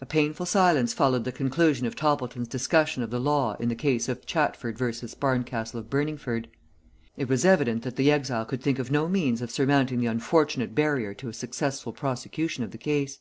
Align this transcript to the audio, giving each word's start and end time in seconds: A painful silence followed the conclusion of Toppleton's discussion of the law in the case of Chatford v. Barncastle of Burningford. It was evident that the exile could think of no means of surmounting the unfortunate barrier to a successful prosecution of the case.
A 0.00 0.06
painful 0.06 0.46
silence 0.46 0.94
followed 0.94 1.24
the 1.24 1.30
conclusion 1.30 1.86
of 1.86 1.94
Toppleton's 1.94 2.48
discussion 2.48 3.02
of 3.02 3.10
the 3.10 3.20
law 3.20 3.54
in 3.60 3.68
the 3.68 3.74
case 3.74 4.08
of 4.08 4.24
Chatford 4.24 4.78
v. 4.78 5.06
Barncastle 5.20 5.78
of 5.80 5.90
Burningford. 5.90 6.48
It 7.18 7.28
was 7.28 7.44
evident 7.44 7.82
that 7.82 7.96
the 7.96 8.10
exile 8.10 8.46
could 8.46 8.62
think 8.62 8.78
of 8.78 8.90
no 8.90 9.10
means 9.10 9.42
of 9.42 9.50
surmounting 9.50 10.00
the 10.00 10.06
unfortunate 10.06 10.74
barrier 10.74 11.12
to 11.12 11.28
a 11.28 11.34
successful 11.34 11.92
prosecution 11.92 12.64
of 12.64 12.70
the 12.70 12.78
case. 12.78 13.18